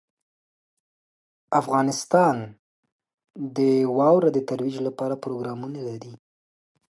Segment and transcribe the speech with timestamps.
[1.59, 2.35] افغانستان
[3.57, 3.57] د
[3.97, 6.13] واوره د ترویج لپاره پروګرامونه لري.